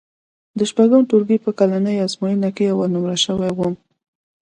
[0.57, 3.73] د شپږم ټولګي په کلنۍ ازموینه کې اول نومره شوی وم.